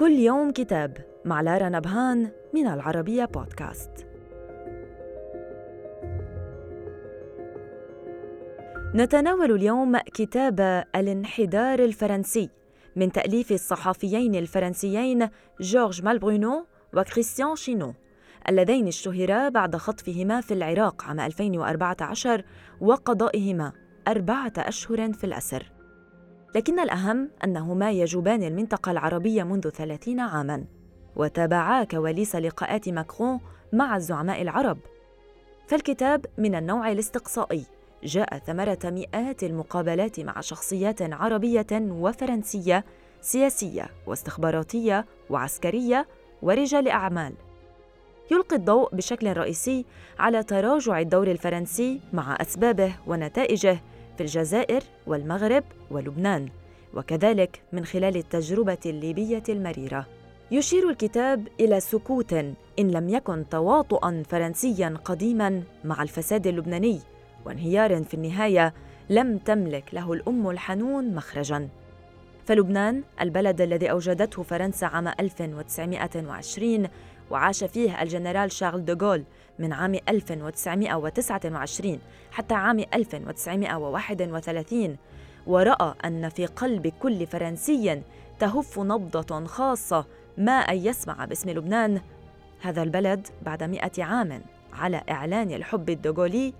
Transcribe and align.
كل 0.00 0.12
يوم 0.12 0.50
كتاب 0.50 0.96
مع 1.24 1.40
لارا 1.40 1.68
نبهان 1.68 2.30
من 2.54 2.66
العربية 2.66 3.24
بودكاست. 3.24 3.90
نتناول 8.94 9.52
اليوم 9.52 9.98
كتاب 9.98 10.84
الانحدار 10.96 11.78
الفرنسي 11.78 12.50
من 12.96 13.12
تأليف 13.12 13.52
الصحفيين 13.52 14.34
الفرنسيين 14.34 15.28
جورج 15.60 16.02
مالبرونو 16.02 16.66
وكريستيان 16.94 17.56
شينو 17.56 17.94
اللذين 18.48 18.86
اشتهرا 18.86 19.48
بعد 19.48 19.76
خطفهما 19.76 20.40
في 20.40 20.54
العراق 20.54 21.04
عام 21.04 21.20
2014 21.20 22.44
وقضائهما 22.80 23.72
أربعة 24.08 24.52
أشهر 24.58 25.12
في 25.12 25.24
الأسر. 25.24 25.79
لكن 26.54 26.80
الأهم 26.80 27.30
أنهما 27.44 27.90
يجوبان 27.90 28.42
المنطقة 28.42 28.92
العربية 28.92 29.42
منذ 29.42 29.68
ثلاثين 29.68 30.20
عاماً 30.20 30.64
وتابعا 31.16 31.84
كواليس 31.84 32.36
لقاءات 32.36 32.88
ماكرون 32.88 33.40
مع 33.72 33.96
الزعماء 33.96 34.42
العرب. 34.42 34.78
فالكتاب 35.66 36.26
من 36.38 36.54
النوع 36.54 36.92
الاستقصائي 36.92 37.64
جاء 38.04 38.38
ثمرة 38.38 38.78
مئات 38.84 39.44
المقابلات 39.44 40.20
مع 40.20 40.40
شخصيات 40.40 41.02
عربية 41.02 41.66
وفرنسية 41.72 42.84
سياسية 43.20 43.90
واستخباراتية 44.06 45.06
وعسكرية 45.30 46.06
ورجال 46.42 46.88
أعمال. 46.88 47.34
يلقي 48.30 48.56
الضوء 48.56 48.94
بشكل 48.94 49.36
رئيسي 49.36 49.86
على 50.18 50.42
تراجع 50.42 51.00
الدور 51.00 51.30
الفرنسي 51.30 52.00
مع 52.12 52.36
أسبابه 52.40 52.94
ونتائجه 53.06 53.80
في 54.20 54.26
الجزائر 54.26 54.82
والمغرب 55.06 55.64
ولبنان 55.90 56.48
وكذلك 56.94 57.62
من 57.72 57.84
خلال 57.84 58.16
التجربة 58.16 58.78
الليبية 58.86 59.42
المريرة. 59.48 60.06
يشير 60.50 60.90
الكتاب 60.90 61.48
إلى 61.60 61.80
سكوت 61.80 62.32
إن 62.32 62.54
لم 62.90 63.08
يكن 63.08 63.48
تواطؤا 63.50 64.22
فرنسيا 64.28 64.94
قديما 65.04 65.62
مع 65.84 66.02
الفساد 66.02 66.46
اللبناني 66.46 67.00
وانهيار 67.46 68.04
في 68.04 68.14
النهاية 68.14 68.74
لم 69.10 69.38
تملك 69.38 69.84
له 69.92 70.12
الأم 70.12 70.50
الحنون 70.50 71.14
مخرجا. 71.14 71.68
فلبنان 72.50 73.02
البلد 73.20 73.60
الذي 73.60 73.90
أوجدته 73.90 74.42
فرنسا 74.42 74.84
عام 74.84 75.08
1920 75.08 76.88
وعاش 77.30 77.64
فيه 77.64 78.02
الجنرال 78.02 78.52
شارل 78.52 78.84
دوغول 78.84 79.24
من 79.58 79.72
عام 79.72 79.94
1929 80.08 81.98
حتى 82.30 82.54
عام 82.54 82.84
1931 82.94 84.96
ورأى 85.46 85.94
أن 86.04 86.28
في 86.28 86.46
قلب 86.46 86.86
كل 86.86 87.26
فرنسي 87.26 88.02
تهف 88.38 88.78
نبضة 88.78 89.44
خاصة 89.44 90.06
ما 90.38 90.52
أن 90.52 90.76
يسمع 90.76 91.24
باسم 91.24 91.50
لبنان. 91.50 92.00
هذا 92.60 92.82
البلد 92.82 93.28
بعد 93.42 93.62
مئة 93.62 94.04
عام 94.04 94.42
على 94.72 95.02
إعلان 95.10 95.50
الحب 95.50 95.90
الدوغولي 95.90 96.54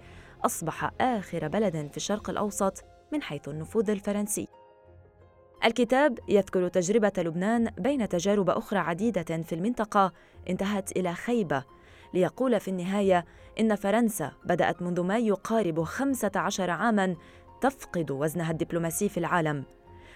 أصبح 0.44 0.91
آخر 1.00 1.48
بلد 1.48 1.88
في 1.91 1.96
الشرق 1.96 2.30
الأوسط 2.30 2.84
من 3.12 3.22
حيث 3.22 3.48
النفوذ 3.48 3.91
الفرنسي. 3.91 4.48
الكتاب 5.64 6.19
يذكر 6.28 6.69
تجربة 6.69 7.12
لبنان 7.19 7.70
بين 7.78 8.08
تجارب 8.08 8.50
أخرى 8.50 8.78
عديدة 8.78 9.42
في 9.42 9.55
المنطقة 9.55 10.12
انتهت 10.48 10.97
إلى 10.97 11.14
خيبة. 11.14 11.64
ليقول 12.14 12.61
في 12.61 12.69
النهاية 12.69 13.25
إن 13.61 13.75
فرنسا 13.75 14.33
بدأت 14.44 14.83
منذ 14.83 15.00
ما 15.00 15.19
يقارب 15.19 15.83
15 15.83 16.70
عاماً 16.70 17.17
تفقد 17.61 18.11
وزنها 18.11 18.50
الدبلوماسي 18.50 19.08
في 19.08 19.19
العالم. 19.19 19.64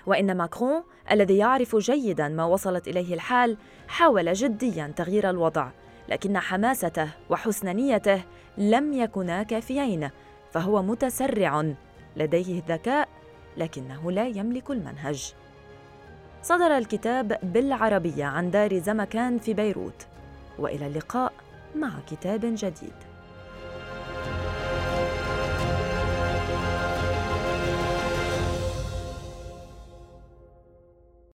وإن 0.06 0.36
ماكرون 0.36 0.82
الذي 1.10 1.36
يعرف 1.36 1.76
جيداً 1.76 2.28
ما 2.28 2.44
وصلت 2.44 2.88
إليه 2.88 3.14
الحال 3.14 3.56
حاول 3.88 4.32
جدياً 4.32 4.92
تغيير 4.96 5.30
الوضع 5.30 5.70
لكن 6.08 6.38
حماسته 6.38 7.08
وحسن 7.30 7.76
نيته 7.76 8.22
لم 8.58 8.92
يكونا 8.92 9.42
كافيين 9.42 10.10
فهو 10.50 10.82
متسرع. 10.82 11.74
لديه 12.16 12.58
الذكاء 12.58 13.08
لكنه 13.56 14.10
لا 14.10 14.26
يملك 14.26 14.70
المنهج. 14.70 15.34
صدر 16.42 16.78
الكتاب 16.78 17.38
بالعربية 17.42 18.24
عن 18.24 18.50
دار 18.50 18.78
زمكان 18.78 19.38
في 19.38 19.54
بيروت 19.54 20.06
وإلى 20.58 20.86
اللقاء 20.86 21.32
مع 21.76 21.90
كتاب 22.10 22.40
جديد. 22.44 23.13